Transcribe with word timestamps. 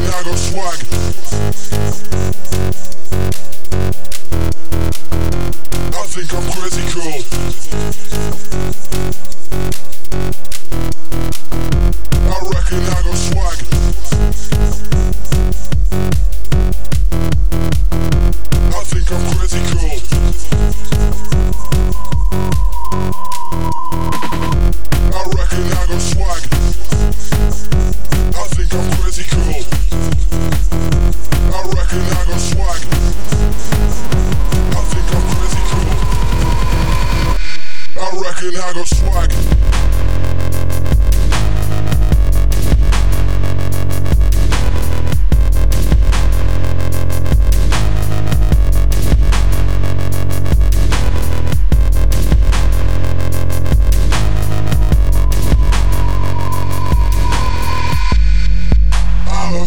Chicago 0.00 0.34
swag. 0.34 0.80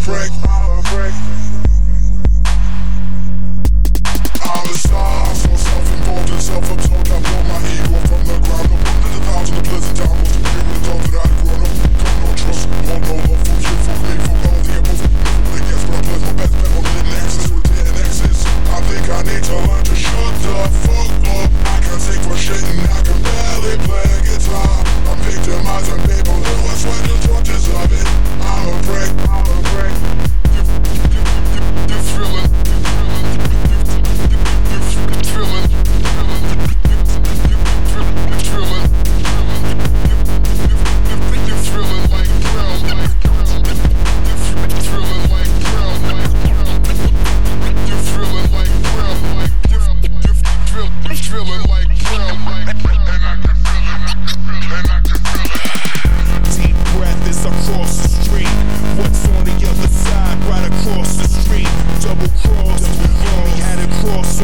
break. 0.05 0.32
I'm 0.49 0.82
break. 0.91 1.32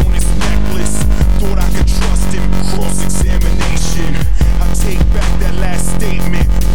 on 0.05 0.13
his 0.13 0.27
necklace. 0.39 1.03
Thought 1.39 1.59
I 1.59 1.69
could 1.75 1.87
trust 1.87 2.33
him, 2.33 2.45
cross 2.73 3.03
examination. 3.03 4.15
I 4.61 4.73
take 4.73 4.99
back 5.13 5.39
that 5.39 5.55
last 5.55 5.95
statement. 5.95 6.68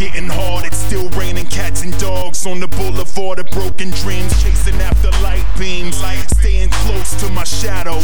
getting 0.00 0.30
hard. 0.30 0.64
It's 0.64 0.78
still 0.78 1.10
raining 1.10 1.44
cats 1.46 1.82
and 1.82 1.96
dogs 2.00 2.46
on 2.46 2.58
the 2.58 2.68
boulevard 2.68 3.38
of 3.38 3.50
broken 3.50 3.90
dreams, 3.90 4.32
chasing 4.42 4.80
after 4.80 5.10
light 5.22 5.44
beams. 5.58 6.00
Staying 6.40 6.70
close 6.70 7.14
to 7.20 7.30
my 7.32 7.44
shadow. 7.44 8.00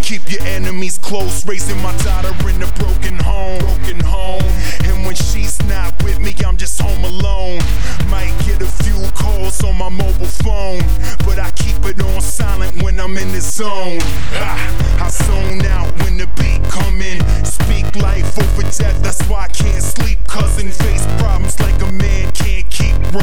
Keep 0.00 0.32
your 0.32 0.42
enemies 0.42 0.96
close, 0.96 1.46
raising 1.46 1.80
my 1.82 1.94
daughter 1.98 2.32
in 2.48 2.62
a 2.62 2.72
broken 2.80 3.18
home. 3.18 3.58
Broken 3.58 4.00
home. 4.00 4.42
And 4.88 5.04
when 5.04 5.14
she's 5.14 5.62
not 5.64 6.02
with 6.02 6.18
me, 6.18 6.32
I'm 6.46 6.56
just 6.56 6.80
home 6.80 7.04
alone. 7.04 7.60
Might 8.08 8.32
get 8.46 8.62
a 8.62 8.70
few 8.82 8.98
calls 9.12 9.62
on 9.62 9.76
my 9.76 9.90
mobile 9.90 10.32
phone, 10.44 10.80
but 11.26 11.38
I 11.38 11.50
keep 11.50 11.84
it 11.84 12.00
on 12.00 12.22
silent 12.22 12.82
when 12.82 12.98
I'm 12.98 13.18
in 13.18 13.30
the 13.32 13.42
zone. 13.42 13.98
Ah, 14.40 15.04
I 15.04 15.10
zone 15.10 15.66
out 15.66 15.92
when 16.00 16.16
the 16.16 16.26
beat 16.40 16.64
come 16.70 17.02
in. 17.02 17.20
Speak 17.44 17.84
life 17.96 18.38
over 18.38 18.62
death, 18.62 19.02
that's 19.02 19.22
why 19.28 19.44
I 19.44 19.48
can't 19.48 19.82
sleep, 19.82 20.18
cousin. 20.26 20.70
Face 20.70 20.97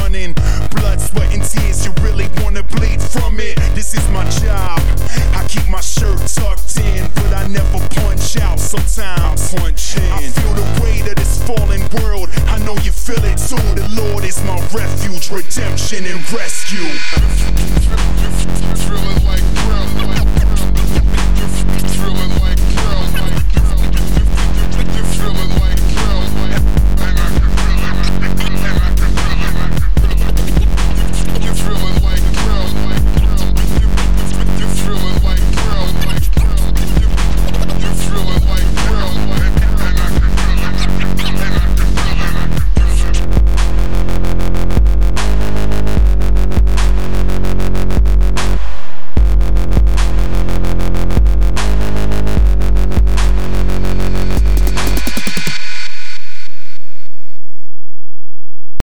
running. 0.06 0.34
Blood, 0.76 1.02
sweat, 1.02 1.34
and 1.34 1.44
tears, 1.44 1.86
you 1.86 1.92
really 2.02 2.28
wanna 2.42 2.62
bleed 2.62 3.02
from 3.02 3.40
it. 3.40 3.56
This 3.74 3.94
is 3.96 4.08
my 4.10 4.24
job. 4.42 4.80
I 5.34 5.44
keep 5.48 5.68
my 5.68 5.82
shirt 5.82 6.20
tucked 6.28 6.78
in, 6.78 7.10
but 7.16 7.34
I 7.34 7.48
never 7.48 7.80
punch 7.96 8.38
out. 8.38 8.60
Sometimes 8.60 9.54
I 9.54 9.58
punch 9.58 9.98
in. 9.98 10.12
I 10.12 10.22
feel 10.30 10.54
the 10.54 10.68
weight 10.82 11.08
of 11.10 11.16
this 11.16 11.42
fallen 11.48 11.82
world. 11.98 12.30
I 12.54 12.58
know 12.60 12.76
you 12.86 12.92
feel 12.92 13.24
it 13.26 13.38
too. 13.50 13.68
The 13.82 13.88
Lord 14.02 14.24
is 14.24 14.44
my 14.44 14.60
refuge, 14.74 15.32
redemption, 15.32 16.06
and 16.06 16.22
rescue. 16.32 16.86